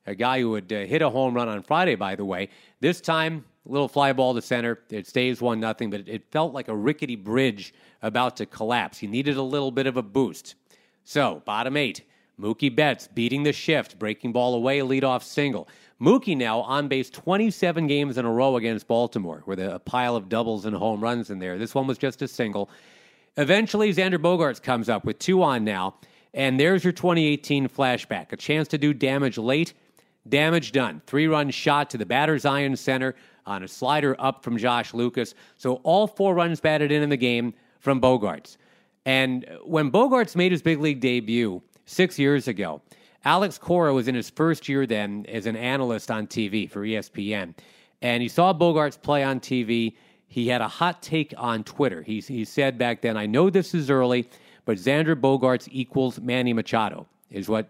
a 0.07 0.15
guy 0.15 0.41
who 0.41 0.51
would 0.51 0.73
uh, 0.73 0.81
hit 0.81 1.03
a 1.03 1.11
home 1.11 1.35
run 1.35 1.49
on 1.49 1.63
Friday, 1.63 1.95
by 1.95 2.17
the 2.17 2.25
way. 2.25 2.49
This 2.81 3.01
time, 3.01 3.45
little 3.65 3.89
fly 3.89 4.13
ball 4.13 4.35
to 4.35 4.43
center. 4.43 4.81
It 4.91 5.07
stays 5.07 5.41
one 5.41 5.61
nothing, 5.61 5.91
but 5.91 6.09
it 6.09 6.25
felt 6.33 6.53
like 6.53 6.69
a 6.69 6.75
rickety 6.75 7.15
bridge 7.15 7.75
about 8.03 8.37
to 8.39 8.47
collapse. 8.47 8.99
He 8.99 9.07
needed 9.07 9.37
a 9.37 9.43
little 9.43 9.71
bit 9.71 9.87
of 9.87 9.97
a 9.97 10.03
boost. 10.03 10.57
So, 11.11 11.41
bottom 11.47 11.75
eight, 11.79 12.03
Mookie 12.39 12.77
Betts 12.77 13.09
beating 13.09 13.43
the 13.43 13.55
shift, 13.55 13.99
breaking 13.99 14.33
ball 14.33 14.55
away, 14.55 14.81
leadoff 14.81 15.23
single. 15.23 15.67
Mookie 15.99 16.37
now 16.37 16.61
on 16.61 16.87
base 16.87 17.09
27 17.09 17.87
games 17.87 18.19
in 18.19 18.27
a 18.27 18.31
row 18.31 18.57
against 18.57 18.87
Baltimore, 18.87 19.43
with 19.47 19.59
a 19.59 19.79
pile 19.79 20.17
of 20.17 20.29
doubles 20.29 20.67
and 20.67 20.77
home 20.77 21.01
runs 21.01 21.31
in 21.31 21.39
there. 21.39 21.57
This 21.57 21.75
one 21.75 21.87
was 21.87 21.97
just 21.97 22.21
a 22.21 22.29
single. 22.29 22.69
Eventually, 23.39 23.91
Xander 23.91 24.19
Bogaerts 24.19 24.63
comes 24.63 24.91
up 24.91 25.07
with 25.07 25.19
two 25.19 25.43
on 25.43 25.65
now, 25.65 25.95
and 26.35 26.61
there's 26.61 26.85
your 26.85 26.93
2018 26.93 27.71
flashback. 27.71 28.31
A 28.33 28.37
chance 28.37 28.69
to 28.69 28.77
do 28.77 28.93
damage 28.93 29.39
late, 29.39 29.73
damage 30.29 30.73
done. 30.73 31.01
Three 31.07 31.27
run 31.27 31.49
shot 31.49 31.89
to 31.89 31.97
the 31.97 32.05
batter's 32.05 32.45
iron 32.45 32.77
center 32.77 33.15
on 33.47 33.63
a 33.63 33.69
slider 33.69 34.15
up 34.19 34.45
from 34.45 34.59
Josh 34.59 34.93
Lucas. 34.93 35.35
So 35.57 35.77
all 35.85 36.07
four 36.07 36.35
runs 36.35 36.61
batted 36.61 36.93
in 36.93 37.03
in 37.03 37.09
the 37.09 37.17
game 37.17 37.55
from 37.81 37.99
Bogaerts. 37.99 38.59
And 39.09 39.47
when 39.65 39.91
Bogaerts 39.91 40.37
made 40.37 40.53
his 40.53 40.61
big 40.61 40.81
league 40.81 41.01
debut 41.01 41.63
six 41.87 42.19
years 42.19 42.47
ago, 42.47 42.83
Alex 43.25 43.57
Cora 43.57 43.95
was 43.95 44.07
in 44.07 44.15
his 44.15 44.29
first 44.29 44.69
year 44.69 44.87
then 44.87 45.25
as 45.31 45.47
an 45.47 45.57
analyst 45.57 46.11
on 46.11 46.27
TV 46.27 46.71
for 46.71 46.83
ESPN, 46.83 47.55
and 48.03 48.23
he 48.23 48.29
saw 48.29 48.53
Bogaerts 48.53 49.01
play 49.01 49.25
on 49.25 49.41
TV. 49.41 49.95
He 50.27 50.47
had 50.49 50.61
a 50.61 50.69
hot 50.69 51.03
take 51.03 51.33
on 51.39 51.65
Twitter. 51.65 52.03
He, 52.03 52.21
he 52.21 52.45
said 52.45 52.77
back 52.77 53.01
then, 53.01 53.17
I 53.17 53.25
know 53.25 53.49
this 53.49 53.73
is 53.73 53.89
early, 53.89 54.29
but 54.67 54.77
Xander 54.77 55.19
Bogaerts 55.19 55.69
equals 55.73 56.21
Manny 56.21 56.53
Machado, 56.53 57.07
is 57.31 57.49
what 57.49 57.67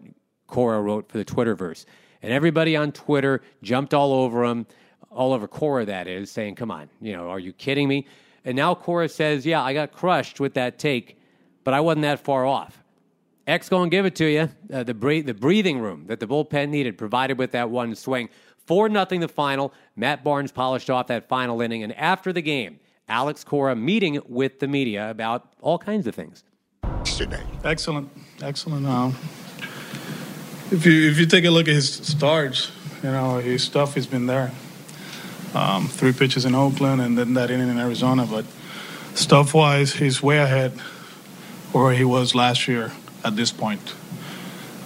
Cora 0.48 0.82
wrote 0.82 1.08
for 1.08 1.18
the 1.18 1.24
Twitterverse. 1.24 1.84
And 2.20 2.32
everybody 2.32 2.74
on 2.74 2.90
Twitter 2.90 3.42
jumped 3.62 3.94
all 3.94 4.12
over 4.12 4.44
him, 4.44 4.66
all 5.08 5.32
over 5.32 5.46
Cora, 5.46 5.84
that 5.84 6.08
is, 6.08 6.32
saying, 6.32 6.56
Come 6.56 6.72
on, 6.72 6.90
you 7.00 7.12
know, 7.12 7.30
are 7.30 7.38
you 7.38 7.52
kidding 7.52 7.86
me? 7.86 8.08
And 8.44 8.56
now 8.56 8.74
Cora 8.74 9.08
says, 9.08 9.46
Yeah, 9.46 9.62
I 9.62 9.72
got 9.72 9.92
crushed 9.92 10.40
with 10.40 10.54
that 10.54 10.80
take, 10.80 11.17
but 11.68 11.74
I 11.74 11.80
wasn't 11.80 12.04
that 12.04 12.20
far 12.20 12.46
off. 12.46 12.82
X 13.46 13.68
going 13.68 13.90
to 13.90 13.94
give 13.94 14.06
it 14.06 14.16
to 14.16 14.24
you. 14.24 14.48
Uh, 14.72 14.84
the, 14.84 14.94
bre- 14.94 15.20
the 15.20 15.34
breathing 15.34 15.80
room 15.80 16.06
that 16.06 16.18
the 16.18 16.26
bullpen 16.26 16.70
needed, 16.70 16.96
provided 16.96 17.36
with 17.36 17.50
that 17.50 17.68
one 17.68 17.94
swing. 17.94 18.30
4 18.64 18.88
nothing 18.88 19.20
the 19.20 19.28
final. 19.28 19.74
Matt 19.94 20.24
Barnes 20.24 20.50
polished 20.50 20.88
off 20.88 21.08
that 21.08 21.28
final 21.28 21.60
inning. 21.60 21.82
And 21.82 21.94
after 21.98 22.32
the 22.32 22.40
game, 22.40 22.80
Alex 23.06 23.44
Cora 23.44 23.76
meeting 23.76 24.18
with 24.28 24.60
the 24.60 24.66
media 24.66 25.10
about 25.10 25.52
all 25.60 25.76
kinds 25.76 26.06
of 26.06 26.14
things. 26.14 26.42
Excellent. 27.64 28.08
Excellent. 28.40 28.86
Um, 28.86 29.14
if 30.70 30.86
you 30.86 31.10
if 31.10 31.18
you 31.18 31.26
take 31.26 31.44
a 31.44 31.50
look 31.50 31.68
at 31.68 31.74
his 31.74 31.92
starts, 31.92 32.72
you 33.02 33.10
know 33.10 33.40
his 33.40 33.62
stuff 33.62 33.92
has 33.92 34.06
been 34.06 34.24
there. 34.24 34.52
Um, 35.54 35.86
three 35.86 36.14
pitches 36.14 36.46
in 36.46 36.54
Oakland 36.54 37.02
and 37.02 37.18
then 37.18 37.34
that 37.34 37.50
inning 37.50 37.68
in 37.68 37.78
Arizona, 37.78 38.24
but 38.24 38.46
stuff 39.12 39.52
wise, 39.52 39.92
he's 39.92 40.22
way 40.22 40.38
ahead 40.38 40.72
where 41.72 41.92
he 41.92 42.04
was 42.04 42.34
last 42.34 42.68
year 42.68 42.92
at 43.24 43.36
this 43.36 43.52
point. 43.52 43.94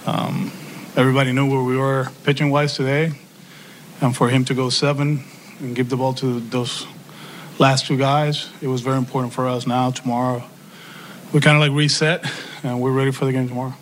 Um, 0.05 0.51
everybody 0.95 1.31
knew 1.31 1.49
where 1.49 1.63
we 1.63 1.77
were 1.77 2.09
pitching 2.23 2.49
wise 2.49 2.75
today, 2.75 3.13
and 4.01 4.15
for 4.15 4.29
him 4.29 4.45
to 4.45 4.53
go 4.53 4.69
seven 4.69 5.23
and 5.59 5.75
give 5.75 5.89
the 5.89 5.97
ball 5.97 6.13
to 6.15 6.39
those 6.39 6.85
last 7.59 7.85
two 7.85 7.97
guys, 7.97 8.49
it 8.61 8.67
was 8.67 8.81
very 8.81 8.97
important 8.97 9.33
for 9.33 9.47
us. 9.47 9.65
Now 9.65 9.91
tomorrow, 9.91 10.43
we 11.31 11.39
kind 11.39 11.55
of 11.55 11.61
like 11.61 11.71
reset, 11.71 12.25
and 12.63 12.81
we're 12.81 12.91
ready 12.91 13.11
for 13.11 13.25
the 13.25 13.31
game 13.31 13.47
tomorrow. 13.47 13.73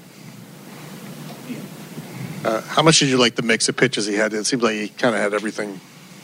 Uh, 2.43 2.61
how 2.61 2.81
much 2.81 2.99
did 2.99 3.09
you 3.09 3.17
like 3.17 3.35
the 3.35 3.43
mix 3.43 3.69
of 3.69 3.77
pitches 3.77 4.07
he 4.07 4.15
had? 4.15 4.33
It 4.33 4.45
seems 4.45 4.63
like 4.63 4.73
he 4.73 4.89
kind 4.89 5.13
of 5.15 5.21
had 5.21 5.33
everything 5.33 5.79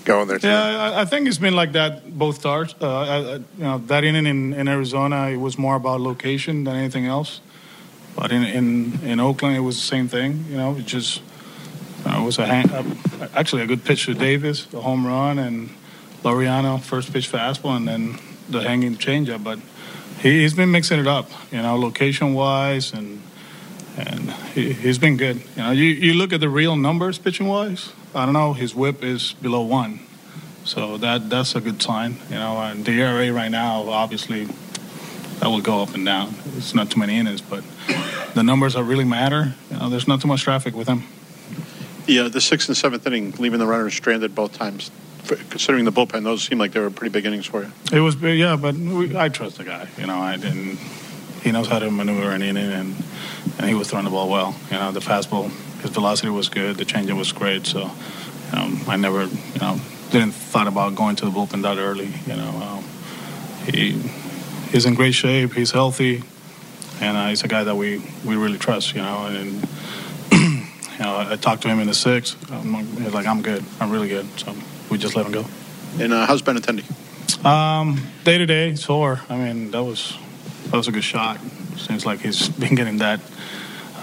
going 0.07 0.27
there. 0.27 0.39
Today. 0.39 0.53
Yeah, 0.53 0.95
I, 0.95 1.01
I, 1.01 1.05
think 1.05 1.27
it's 1.27 1.37
been 1.37 1.55
like 1.55 1.73
that 1.73 2.17
both 2.17 2.35
starts. 2.37 2.73
Uh, 2.81 2.87
I, 2.87 3.33
you 3.35 3.43
know, 3.57 3.77
that 3.87 4.03
inning 4.03 4.25
in, 4.25 4.53
in 4.53 4.67
Arizona, 4.67 5.27
it 5.27 5.37
was 5.37 5.57
more 5.57 5.75
about 5.75 5.99
location 6.01 6.63
than 6.63 6.75
anything 6.75 7.05
else. 7.05 7.41
But 8.15 8.31
in 8.31 8.43
in, 8.43 8.99
in 9.03 9.19
Oakland, 9.19 9.55
it 9.55 9.59
was 9.59 9.75
the 9.75 9.85
same 9.85 10.07
thing. 10.07 10.45
You 10.49 10.57
know, 10.57 10.75
it 10.75 10.85
just 10.85 11.21
uh, 12.05 12.19
it 12.21 12.25
was 12.25 12.39
a 12.39 12.43
uh, 12.43 13.27
actually 13.35 13.61
a 13.61 13.67
good 13.67 13.83
pitch 13.83 14.05
to 14.05 14.13
Davis, 14.13 14.73
a 14.73 14.81
home 14.81 15.05
run, 15.05 15.37
and 15.37 15.69
Laureano 16.23 16.81
first 16.81 17.13
pitch 17.13 17.31
fastball, 17.31 17.75
and 17.77 17.87
then 17.87 18.17
the 18.49 18.61
hanging 18.61 18.95
changeup. 18.95 19.43
But 19.43 19.59
he, 20.19 20.41
he's 20.41 20.55
been 20.55 20.71
mixing 20.71 20.99
it 20.99 21.07
up, 21.07 21.29
you 21.51 21.61
know, 21.61 21.75
location 21.77 22.33
wise 22.33 22.93
and 22.93 23.21
and 23.97 24.31
he, 24.53 24.73
has 24.73 24.97
been 24.97 25.17
good. 25.17 25.41
You 25.55 25.63
know, 25.63 25.71
you, 25.71 25.85
you 25.85 26.13
look 26.13 26.31
at 26.31 26.39
the 26.39 26.49
real 26.49 26.75
numbers 26.75 27.17
pitching 27.17 27.47
wise. 27.47 27.91
I 28.13 28.25
don't 28.25 28.33
know. 28.33 28.53
His 28.53 28.75
WHIP 28.75 29.03
is 29.03 29.33
below 29.33 29.61
one, 29.61 29.99
so 30.63 30.97
that 30.97 31.29
that's 31.29 31.55
a 31.55 31.61
good 31.61 31.81
sign. 31.81 32.17
You 32.29 32.35
know, 32.35 32.57
and 32.61 32.85
the 32.85 32.91
ERA 32.91 33.33
right 33.33 33.51
now, 33.51 33.89
obviously, 33.89 34.45
that 35.39 35.47
will 35.47 35.61
go 35.61 35.81
up 35.81 35.93
and 35.95 36.05
down. 36.05 36.35
It's 36.55 36.73
not 36.73 36.91
too 36.91 36.99
many 36.99 37.17
innings, 37.17 37.41
but 37.41 37.63
the 38.35 38.43
numbers 38.43 38.75
that 38.75 38.83
really 38.83 39.05
matter. 39.05 39.53
You 39.71 39.77
know, 39.77 39.89
there's 39.89 40.07
not 40.07 40.21
too 40.21 40.27
much 40.27 40.43
traffic 40.43 40.75
with 40.75 40.87
him. 40.87 41.03
Yeah, 42.07 42.29
the 42.29 42.39
sixth 42.39 42.69
and 42.69 42.77
seventh 42.77 43.05
inning, 43.05 43.31
leaving 43.33 43.59
the 43.59 43.67
runners 43.67 43.93
stranded 43.93 44.33
both 44.33 44.53
times. 44.53 44.91
Considering 45.25 45.83
the 45.83 45.91
bullpen, 45.91 46.23
those 46.23 46.43
seemed 46.43 46.59
like 46.59 46.71
they 46.71 46.79
were 46.79 46.89
pretty 46.89 47.11
big 47.11 47.25
innings 47.25 47.45
for 47.45 47.63
you. 47.63 47.71
It 47.91 47.99
was, 47.99 48.15
yeah, 48.15 48.55
but 48.55 48.75
we, 48.75 49.17
I 49.17 49.27
trust 49.27 49.57
the 49.57 49.65
guy. 49.65 49.89
You 49.97 50.07
know, 50.07 50.17
I 50.17 50.37
didn't. 50.37 50.79
He 51.43 51.51
knows 51.51 51.67
how 51.67 51.79
to 51.79 51.89
maneuver 51.89 52.31
an 52.31 52.41
inning 52.41 52.71
and 52.71 52.95
and 53.57 53.67
he 53.67 53.73
was 53.73 53.89
throwing 53.89 54.05
the 54.05 54.11
ball 54.11 54.29
well. 54.29 54.55
You 54.69 54.77
know, 54.77 54.91
the 54.91 54.99
fastball, 54.99 55.49
his 55.81 55.91
velocity 55.91 56.29
was 56.29 56.49
good, 56.49 56.77
the 56.77 56.85
changeup 56.85 57.17
was 57.17 57.31
great. 57.31 57.65
So, 57.65 57.89
um, 58.53 58.81
I 58.87 58.97
never, 58.97 59.25
you 59.25 59.59
know, 59.59 59.79
didn't 60.11 60.33
thought 60.33 60.67
about 60.67 60.95
going 60.95 61.15
to 61.17 61.25
the 61.25 61.31
bullpen 61.31 61.63
that 61.63 61.77
early. 61.77 62.13
You 62.27 62.35
know, 62.35 62.49
um, 62.49 62.83
he 63.73 63.93
he's 64.71 64.85
in 64.85 64.93
great 64.93 65.13
shape, 65.13 65.53
he's 65.53 65.71
healthy, 65.71 66.23
and 67.01 67.17
uh, 67.17 67.27
he's 67.29 67.43
a 67.43 67.47
guy 67.47 67.63
that 67.63 67.75
we 67.75 68.01
we 68.25 68.35
really 68.35 68.57
trust. 68.57 68.95
You 68.95 69.01
know, 69.01 69.25
and. 69.27 69.67
you 70.97 71.03
know, 71.03 71.27
I 71.29 71.35
talked 71.35 71.61
to 71.61 71.67
him 71.67 71.79
in 71.79 71.87
the 71.87 71.93
sixth. 71.93 72.35
he's 72.49 73.13
like, 73.13 73.27
"I'm 73.27 73.41
good. 73.41 73.63
I'm 73.79 73.91
really 73.91 74.09
good." 74.09 74.27
So 74.39 74.55
we 74.89 74.97
just 74.97 75.15
let 75.15 75.25
him 75.25 75.31
go. 75.31 75.45
And 75.99 76.11
uh, 76.11 76.25
how's 76.25 76.41
Benintendi? 76.41 76.83
Um, 77.45 78.01
day 78.23 78.37
to 78.37 78.45
day, 78.45 78.75
sore. 78.75 79.21
I 79.29 79.37
mean, 79.37 79.71
that 79.71 79.83
was 79.83 80.17
that 80.71 80.77
was 80.77 80.87
a 80.87 80.91
good 80.91 81.03
shot. 81.03 81.39
Seems 81.77 82.05
like 82.05 82.19
he's 82.19 82.49
been 82.59 82.75
getting 82.75 82.97
that 82.97 83.21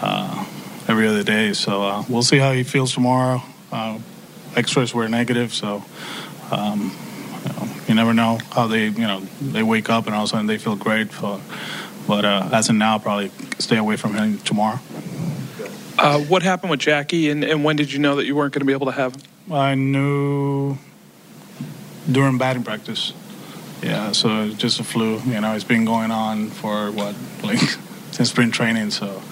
uh, 0.00 0.46
every 0.88 1.06
other 1.06 1.22
day. 1.22 1.52
So 1.52 1.82
uh, 1.82 2.04
we'll 2.08 2.22
see 2.22 2.38
how 2.38 2.52
he 2.52 2.62
feels 2.62 2.92
tomorrow. 2.92 3.42
Uh, 3.70 3.98
X-rays 4.56 4.94
were 4.94 5.08
negative, 5.08 5.52
so 5.52 5.84
um, 6.50 6.96
you, 7.42 7.52
know, 7.52 7.68
you, 7.88 7.94
never 7.94 8.14
know 8.14 8.38
how 8.52 8.66
they, 8.68 8.84
you 8.84 9.06
know, 9.06 9.20
they 9.40 9.62
wake 9.62 9.90
up 9.90 10.06
and 10.06 10.14
all 10.14 10.22
of 10.22 10.28
a 10.28 10.30
sudden 10.30 10.46
they 10.46 10.58
feel 10.58 10.76
great. 10.76 11.10
For, 11.12 11.40
but 12.06 12.24
uh, 12.24 12.50
as 12.52 12.68
of 12.68 12.76
now, 12.76 12.98
probably 12.98 13.30
stay 13.58 13.76
away 13.76 13.96
from 13.96 14.14
him 14.14 14.38
tomorrow. 14.38 14.78
Uh, 15.98 16.20
what 16.20 16.42
happened 16.42 16.70
with 16.70 16.80
Jackie, 16.80 17.30
and, 17.30 17.44
and 17.44 17.64
when 17.64 17.76
did 17.76 17.92
you 17.92 17.98
know 17.98 18.16
that 18.16 18.26
you 18.26 18.34
weren't 18.36 18.52
going 18.52 18.60
to 18.60 18.66
be 18.66 18.72
able 18.72 18.86
to 18.86 18.92
have 18.92 19.14
him? 19.14 19.22
I 19.52 19.74
knew 19.74 20.76
during 22.10 22.38
batting 22.38 22.62
practice. 22.64 23.12
Yeah, 23.82 24.12
so 24.12 24.50
just 24.50 24.80
a 24.80 24.84
flu. 24.84 25.20
You 25.20 25.40
know, 25.40 25.54
it's 25.54 25.64
been 25.64 25.84
going 25.84 26.10
on 26.10 26.48
for 26.50 26.90
what, 26.90 27.14
like 27.42 27.58
since 28.12 28.30
spring 28.30 28.50
training. 28.50 28.90
So 28.90 29.22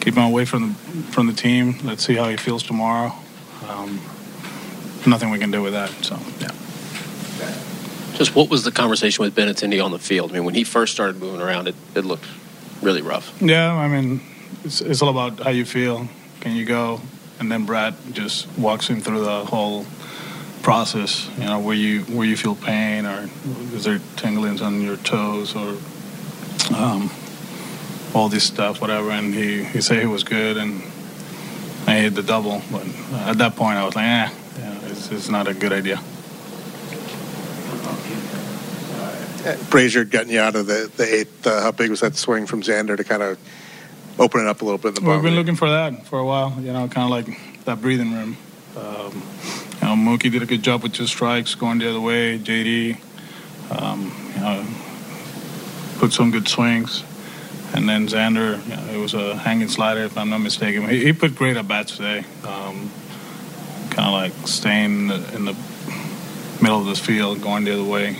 keep 0.00 0.14
him 0.14 0.24
away 0.24 0.44
from 0.44 0.68
the 0.68 0.74
from 1.12 1.26
the 1.26 1.32
team. 1.32 1.76
Let's 1.84 2.04
see 2.04 2.14
how 2.14 2.28
he 2.28 2.36
feels 2.36 2.62
tomorrow. 2.62 3.12
Um, 3.68 4.00
nothing 5.06 5.30
we 5.30 5.38
can 5.38 5.50
do 5.50 5.62
with 5.62 5.72
that. 5.74 5.90
So 6.04 6.18
yeah. 6.40 6.50
Just 8.16 8.34
what 8.34 8.48
was 8.48 8.64
the 8.64 8.72
conversation 8.72 9.22
with 9.22 9.34
Benintendi 9.34 9.84
on 9.84 9.90
the 9.90 9.98
field? 9.98 10.30
I 10.30 10.34
mean, 10.34 10.44
when 10.46 10.54
he 10.54 10.64
first 10.64 10.94
started 10.94 11.20
moving 11.20 11.42
around, 11.42 11.68
it, 11.68 11.74
it 11.94 12.06
looked 12.06 12.24
really 12.80 13.02
rough. 13.02 13.30
Yeah, 13.42 13.74
I 13.74 13.88
mean, 13.88 14.22
it's, 14.64 14.80
it's 14.80 15.02
all 15.02 15.10
about 15.10 15.38
how 15.40 15.50
you 15.50 15.66
feel. 15.66 16.08
Can 16.40 16.56
you 16.56 16.64
go? 16.64 17.02
And 17.38 17.52
then 17.52 17.66
Brad 17.66 17.94
just 18.12 18.48
walks 18.56 18.88
him 18.88 19.02
through 19.02 19.20
the 19.20 19.44
whole 19.44 19.84
process. 20.66 21.30
You 21.38 21.44
know, 21.44 21.60
where 21.60 21.76
you 21.76 22.00
where 22.16 22.26
you 22.26 22.36
feel 22.36 22.56
pain, 22.56 23.06
or 23.06 23.30
is 23.72 23.84
there 23.84 24.00
tinglings 24.16 24.60
on 24.60 24.82
your 24.82 24.96
toes, 24.96 25.54
or 25.54 25.78
um, 26.74 27.08
all 28.12 28.28
this 28.28 28.42
stuff, 28.42 28.80
whatever. 28.80 29.10
And 29.10 29.32
he, 29.32 29.62
he 29.62 29.80
said 29.80 30.00
he 30.00 30.06
was 30.06 30.24
good, 30.24 30.56
and 30.56 30.82
I 31.86 31.98
hit 31.98 32.16
the 32.16 32.22
double. 32.24 32.62
But 32.72 32.84
at 33.30 33.38
that 33.38 33.54
point, 33.54 33.78
I 33.78 33.84
was 33.84 33.94
like, 33.94 34.06
eh, 34.06 34.30
yeah, 34.58 34.78
it's, 34.86 35.12
it's 35.12 35.28
not 35.28 35.46
a 35.46 35.54
good 35.54 35.72
idea. 35.72 36.00
Brasier 39.70 40.10
getting 40.10 40.32
you 40.32 40.40
out 40.40 40.56
of 40.56 40.66
the, 40.66 40.90
the 40.96 41.04
eighth. 41.04 41.46
Uh, 41.46 41.62
how 41.62 41.70
big 41.70 41.90
was 41.90 42.00
that 42.00 42.16
swing 42.16 42.46
from 42.46 42.62
Xander 42.62 42.96
to 42.96 43.04
kind 43.04 43.22
of 43.22 43.38
open 44.18 44.40
it 44.40 44.48
up 44.48 44.62
a 44.62 44.64
little 44.64 44.78
bit 44.78 44.88
in 44.88 44.94
the 44.94 45.00
bottom? 45.02 45.22
We've 45.22 45.30
been 45.30 45.38
looking 45.38 45.54
for 45.54 45.70
that 45.70 46.04
for 46.06 46.18
a 46.18 46.26
while, 46.26 46.56
you 46.58 46.72
know, 46.72 46.88
kind 46.88 47.04
of 47.04 47.10
like 47.10 47.64
that 47.64 47.80
breathing 47.80 48.12
room. 48.12 48.36
Um, 48.76 49.22
know, 49.82 49.94
Mookie 49.94 50.30
did 50.30 50.42
a 50.42 50.46
good 50.46 50.62
job 50.62 50.82
with 50.82 50.92
two 50.92 51.06
strikes 51.06 51.54
going 51.54 51.78
the 51.78 51.90
other 51.90 52.00
way. 52.00 52.38
JD, 52.38 52.98
um, 53.70 54.12
you 54.34 54.40
know, 54.40 54.66
put 55.98 56.12
some 56.12 56.30
good 56.30 56.48
swings. 56.48 57.04
And 57.74 57.88
then 57.88 58.06
Xander, 58.06 58.62
you 58.68 58.76
know, 58.76 58.98
it 58.98 59.02
was 59.02 59.14
a 59.14 59.36
hanging 59.36 59.68
slider, 59.68 60.02
if 60.02 60.16
I'm 60.16 60.30
not 60.30 60.38
mistaken. 60.38 60.88
He, 60.88 61.04
he 61.04 61.12
put 61.12 61.34
great 61.34 61.56
at 61.56 61.66
bats 61.68 61.96
today. 61.96 62.24
Um, 62.44 62.90
kind 63.90 64.08
of 64.08 64.12
like 64.12 64.32
staying 64.46 64.84
in 64.84 65.08
the, 65.08 65.34
in 65.34 65.44
the, 65.46 65.56
middle 66.60 66.80
of 66.80 66.86
the 66.86 66.94
field, 66.94 67.42
going 67.42 67.64
the 67.64 67.72
other 67.72 67.84
way. 67.84 68.16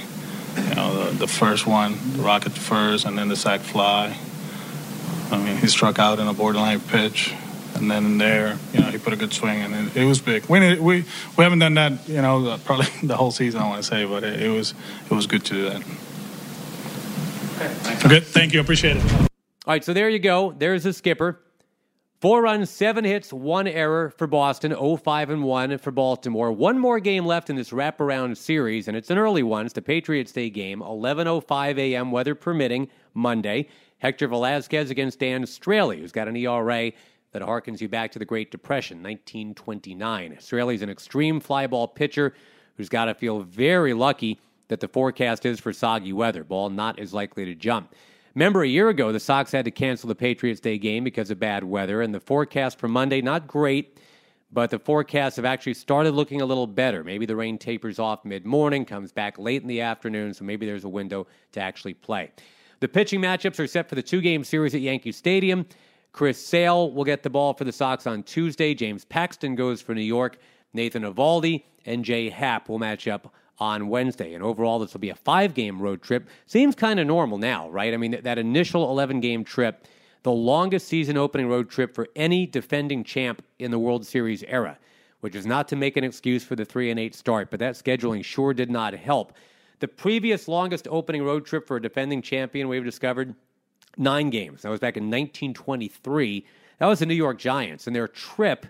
You 0.56 0.75
know, 0.75 1.04
the, 1.04 1.18
the 1.18 1.26
first 1.26 1.66
one, 1.66 1.96
the 2.16 2.22
rocket 2.22 2.52
first, 2.52 3.04
and 3.04 3.16
then 3.16 3.28
the 3.28 3.36
sac 3.36 3.60
fly. 3.60 4.16
I 5.30 5.38
mean, 5.38 5.56
he 5.56 5.66
struck 5.66 5.98
out 5.98 6.18
in 6.18 6.28
a 6.28 6.34
borderline 6.34 6.80
pitch, 6.80 7.34
and 7.80 7.90
then 7.90 8.04
in 8.04 8.18
there, 8.18 8.59
you 8.73 8.80
know, 8.80 8.87
he 8.87 8.99
put 8.99 9.12
a 9.12 9.16
good 9.16 9.33
swing, 9.33 9.61
and 9.61 9.75
it, 9.75 9.97
it 9.97 10.04
was 10.04 10.21
big. 10.21 10.47
We, 10.47 10.78
we 10.78 11.04
we 11.37 11.45
haven't 11.45 11.61
done 11.61 11.75
that, 11.75 12.09
you 12.09 12.21
know, 12.23 12.59
probably 12.64 12.87
the 13.02 13.16
whole 13.16 13.30
season. 13.30 13.61
I 13.61 13.68
want 13.68 13.83
to 13.83 13.88
say, 13.88 14.04
but 14.04 14.25
it, 14.25 14.42
it 14.42 14.49
was 14.50 14.75
it 15.11 15.14
was 15.14 15.26
good 15.26 15.45
to 15.47 15.54
do 15.54 15.71
that. 15.71 15.83
Okay, 17.56 18.06
okay 18.06 18.21
thank 18.21 18.52
you. 18.52 18.61
Appreciate 18.61 18.97
it. 18.97 19.04
All 19.04 19.73
right, 19.73 19.85
so 19.85 19.92
there 19.92 20.09
you 20.09 20.18
go. 20.18 20.52
There's 20.52 20.85
the 20.85 20.92
skipper. 20.92 21.40
Four 22.21 22.42
runs, 22.42 22.71
seven 22.71 23.04
hits, 23.04 23.30
one 23.30 23.66
error 23.66 24.11
for 24.16 24.26
Boston, 24.26 24.71
0 24.71 24.97
5 24.97 25.30
and 25.30 25.45
1 25.45 25.76
for 25.78 25.90
Baltimore. 25.90 26.50
One 26.50 26.78
more 26.78 26.99
game 26.99 27.26
left 27.26 27.50
in 27.50 27.56
this 27.56 27.71
wraparound 27.71 28.38
series, 28.38 28.88
and 28.88 28.97
it's 28.97 29.11
an 29.11 29.18
early 29.18 29.42
one. 29.42 29.66
It's 29.66 29.75
the 29.75 29.83
Patriots 29.83 30.33
Day 30.33 30.49
game, 30.49 30.80
11.05 30.80 31.78
a.m., 31.78 32.11
weather 32.11 32.35
permitting, 32.35 32.88
Monday. 33.12 33.68
Hector 33.99 34.28
Velazquez 34.28 34.90
against 34.90 35.18
Dan 35.18 35.45
Straily, 35.45 35.99
who's 35.99 36.12
got 36.12 36.28
an 36.28 36.37
ERA 36.37 36.92
that 37.36 37.46
harkens 37.46 37.82
you 37.82 37.88
back 37.88 38.10
to 38.10 38.18
the 38.18 38.24
Great 38.24 38.50
Depression, 38.50 39.02
1929. 39.02 40.38
Straily's 40.40 40.80
an 40.80 40.88
extreme 40.88 41.38
flyball 41.38 41.94
pitcher 41.94 42.32
who's 42.76 42.88
got 42.88 43.04
to 43.04 43.14
feel 43.14 43.40
very 43.40 43.92
lucky 43.92 44.40
that 44.68 44.80
the 44.80 44.88
forecast 44.88 45.44
is 45.44 45.60
for 45.60 45.70
soggy 45.70 46.14
weather. 46.14 46.44
Ball 46.44 46.70
not 46.70 46.98
as 46.98 47.12
likely 47.12 47.44
to 47.44 47.54
jump. 47.54 47.94
Remember, 48.34 48.62
a 48.62 48.66
year 48.66 48.88
ago, 48.88 49.12
the 49.12 49.20
Sox 49.20 49.52
had 49.52 49.66
to 49.66 49.70
cancel 49.70 50.08
the 50.08 50.14
Patriots 50.14 50.60
Day 50.60 50.78
game 50.78 51.04
because 51.04 51.30
of 51.30 51.38
bad 51.38 51.62
weather, 51.62 52.00
and 52.00 52.14
the 52.14 52.20
forecast 52.20 52.78
for 52.78 52.88
Monday, 52.88 53.20
not 53.20 53.46
great, 53.46 53.98
but 54.50 54.70
the 54.70 54.78
forecasts 54.78 55.36
have 55.36 55.44
actually 55.44 55.74
started 55.74 56.12
looking 56.12 56.40
a 56.40 56.46
little 56.46 56.66
better. 56.66 57.04
Maybe 57.04 57.26
the 57.26 57.36
rain 57.36 57.58
tapers 57.58 57.98
off 57.98 58.24
mid 58.24 58.46
morning, 58.46 58.86
comes 58.86 59.12
back 59.12 59.38
late 59.38 59.60
in 59.60 59.68
the 59.68 59.82
afternoon, 59.82 60.32
so 60.32 60.42
maybe 60.42 60.64
there's 60.64 60.84
a 60.84 60.88
window 60.88 61.26
to 61.52 61.60
actually 61.60 61.92
play. 61.92 62.30
The 62.80 62.88
pitching 62.88 63.20
matchups 63.20 63.58
are 63.58 63.66
set 63.66 63.90
for 63.90 63.94
the 63.94 64.02
two 64.02 64.22
game 64.22 64.42
series 64.42 64.74
at 64.74 64.80
Yankee 64.80 65.12
Stadium. 65.12 65.66
Chris 66.16 66.42
Sale 66.42 66.92
will 66.92 67.04
get 67.04 67.23
the 67.23 67.28
ball 67.28 67.52
for 67.52 67.64
the 67.64 67.73
Sox 67.73 68.06
on 68.06 68.23
Tuesday. 68.23 68.73
James 68.73 69.04
Paxton 69.04 69.54
goes 69.54 69.82
for 69.82 69.94
New 69.94 70.00
York. 70.00 70.38
Nathan 70.73 71.02
Eovaldi 71.02 71.64
and 71.85 72.06
Jay 72.06 72.30
Happ 72.30 72.70
will 72.70 72.78
match 72.78 73.06
up 73.06 73.35
on 73.58 73.88
Wednesday. 73.88 74.32
And 74.32 74.42
overall, 74.42 74.78
this 74.78 74.94
will 74.94 75.00
be 75.00 75.11
a 75.11 75.14
five 75.14 75.52
game 75.52 75.78
road 75.78 76.00
trip. 76.00 76.30
Seems 76.46 76.75
kind 76.75 76.99
of 76.99 77.06
normal 77.06 77.37
now, 77.37 77.68
right? 77.68 77.92
I 77.92 77.99
mean, 77.99 78.18
that 78.23 78.38
initial 78.38 78.90
11 78.90 79.20
game 79.20 79.44
trip, 79.44 79.87
the 80.23 80.32
longest 80.32 80.88
season 80.88 81.18
opening 81.18 81.49
road 81.49 81.68
trip 81.68 81.94
for 81.94 82.08
any 82.16 82.46
defending 82.46 83.04
champ 83.04 83.42
in 83.58 83.70
the 83.70 83.78
World 83.78 84.06
Series 84.06 84.42
era, 84.44 84.78
which 85.20 85.35
is 85.35 85.44
not 85.44 85.68
to 85.68 85.76
make 85.76 85.99
an 85.99 86.04
excuse 86.04 86.42
for 86.42 86.56
the 86.56 86.64
3 86.64 86.92
and 86.92 86.99
8 86.99 87.14
start, 87.14 87.50
but 87.50 87.61
that 87.61 87.75
scheduling 87.75 88.25
sure 88.25 88.54
did 88.54 88.70
not 88.70 88.94
help. 88.94 89.35
The 89.80 89.88
previous 89.88 90.49
longest 90.49 90.88
opening 90.90 91.25
road 91.25 91.44
trip 91.44 91.66
for 91.66 91.76
a 91.76 91.82
defending 91.82 92.23
champion 92.23 92.68
we've 92.68 92.82
discovered 92.82 93.35
nine 93.96 94.30
games. 94.30 94.62
That 94.62 94.70
was 94.70 94.80
back 94.80 94.96
in 94.96 95.04
1923. 95.04 96.46
That 96.78 96.86
was 96.86 96.98
the 96.98 97.06
New 97.06 97.14
York 97.14 97.38
Giants, 97.38 97.86
and 97.86 97.96
their 97.96 98.08
trip. 98.08 98.66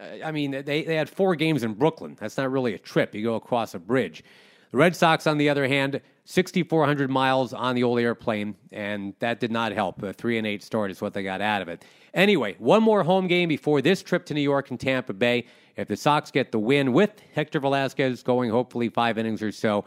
Uh, 0.00 0.24
I 0.24 0.32
mean, 0.32 0.50
they, 0.50 0.82
they 0.82 0.96
had 0.96 1.08
four 1.08 1.34
games 1.36 1.62
in 1.62 1.74
Brooklyn. 1.74 2.16
That's 2.18 2.36
not 2.36 2.50
really 2.50 2.74
a 2.74 2.78
trip. 2.78 3.14
You 3.14 3.22
go 3.22 3.34
across 3.34 3.74
a 3.74 3.78
bridge. 3.78 4.24
The 4.70 4.78
Red 4.78 4.96
Sox, 4.96 5.26
on 5.26 5.38
the 5.38 5.48
other 5.48 5.68
hand, 5.68 6.00
6,400 6.24 7.10
miles 7.10 7.52
on 7.52 7.74
the 7.74 7.84
old 7.84 8.00
airplane, 8.00 8.56
and 8.72 9.14
that 9.20 9.38
did 9.38 9.52
not 9.52 9.72
help. 9.72 10.02
A 10.02 10.12
three 10.12 10.38
and 10.38 10.46
eight 10.46 10.62
start 10.62 10.90
is 10.90 11.00
what 11.00 11.14
they 11.14 11.22
got 11.22 11.40
out 11.40 11.62
of 11.62 11.68
it. 11.68 11.84
Anyway, 12.12 12.56
one 12.58 12.82
more 12.82 13.02
home 13.04 13.26
game 13.26 13.48
before 13.48 13.82
this 13.82 14.02
trip 14.02 14.24
to 14.26 14.34
New 14.34 14.40
York 14.40 14.70
and 14.70 14.80
Tampa 14.80 15.12
Bay. 15.12 15.46
If 15.76 15.88
the 15.88 15.96
Sox 15.96 16.30
get 16.30 16.50
the 16.50 16.58
win 16.58 16.92
with 16.92 17.10
Hector 17.34 17.60
Velazquez 17.60 18.22
going 18.22 18.50
hopefully 18.50 18.88
five 18.88 19.18
innings 19.18 19.42
or 19.42 19.52
so, 19.52 19.84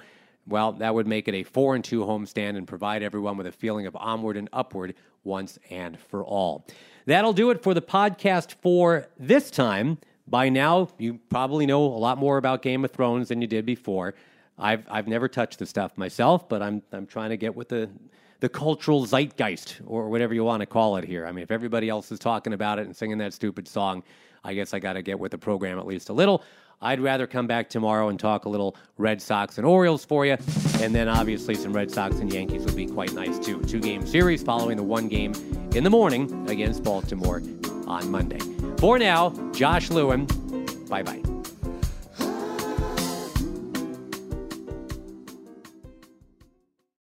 well, 0.48 0.72
that 0.74 0.94
would 0.94 1.08
make 1.08 1.28
it 1.28 1.36
a 1.36 1.44
four 1.44 1.76
and 1.76 1.84
two 1.84 2.02
homestand 2.02 2.58
and 2.58 2.68
provide 2.68 3.04
everyone 3.04 3.38
with 3.38 3.48
a 3.48 3.52
feeling 3.52 3.86
of 3.86 3.96
onward 3.96 4.38
and 4.38 4.50
upward 4.54 4.96
once 5.24 5.60
and 5.70 6.00
for 6.00 6.24
all. 6.24 6.66
That'll 7.06 7.34
do 7.34 7.52
it 7.52 7.62
for 7.62 7.74
the 7.74 7.82
podcast 7.82 8.54
for 8.62 9.08
this 9.18 9.52
time. 9.52 9.98
By 10.28 10.50
now, 10.50 10.90
you 10.98 11.20
probably 11.30 11.66
know 11.66 11.86
a 11.86 12.00
lot 12.00 12.18
more 12.18 12.38
about 12.38 12.62
Game 12.62 12.84
of 12.84 12.92
Thrones 12.92 13.30
than 13.30 13.42
you 13.42 13.48
did 13.48 13.66
before. 13.66 14.16
I've 14.58 14.86
I've 14.90 15.08
never 15.08 15.28
touched 15.28 15.60
the 15.60 15.66
stuff 15.66 15.98
myself, 15.98 16.50
but 16.50 16.62
I'm 16.62 16.82
I'm 16.92 17.06
trying 17.06 17.30
to 17.30 17.38
get 17.38 17.56
with 17.56 17.70
the 17.70 17.90
the 18.40 18.50
cultural 18.50 19.06
zeitgeist 19.06 19.82
or 19.86 20.10
whatever 20.10 20.34
you 20.34 20.44
want 20.44 20.62
to 20.62 20.66
call 20.66 20.98
it 20.98 21.04
here. 21.04 21.26
I 21.26 21.32
mean, 21.32 21.44
if 21.44 21.52
everybody 21.52 21.90
else 21.90 22.12
is 22.12 22.20
talking 22.20 22.54
about 22.54 22.80
it 22.80 22.86
and 22.86 22.96
singing 22.96 23.18
that 23.20 23.34
stupid 23.34 23.68
song, 23.68 24.04
I 24.44 24.54
guess 24.54 24.74
I 24.74 24.80
got 24.80 24.94
to 24.94 25.02
get 25.02 25.20
with 25.20 25.32
the 25.32 25.38
program 25.38 25.80
at 25.80 25.88
least 25.88 26.10
a 26.10 26.14
little. 26.14 26.44
I'd 26.82 27.00
rather 27.00 27.28
come 27.28 27.48
back 27.48 27.70
tomorrow 27.70 28.10
and 28.10 28.20
talk 28.20 28.46
a 28.46 28.50
little 28.50 28.76
Red 28.98 29.22
Sox 29.22 29.58
and 29.58 29.66
Orioles 29.66 30.06
for 30.06 30.26
you. 30.26 30.38
And 30.82 30.94
then 30.94 31.08
obviously 31.10 31.56
some 31.56 31.74
Red 31.74 31.92
Sox 31.92 32.18
and 32.18 32.32
Yankees 32.32 32.64
would 32.66 32.76
be 32.76 32.86
quite 32.86 33.14
nice 33.14 33.40
too. 33.40 33.62
Two 33.64 33.80
game 33.80 34.06
series 34.06 34.44
following 34.44 34.78
the 34.78 34.84
one 34.84 35.08
game 35.08 35.34
in 35.74 35.84
the 35.84 35.90
morning 35.90 36.48
against 36.50 36.84
Baltimore 36.84 37.42
on 37.88 38.12
Monday. 38.12 38.40
For 38.78 39.00
now, 39.00 39.30
Josh 39.54 39.90
Lewin, 39.90 40.26
bye 40.88 41.04
bye. 41.04 41.22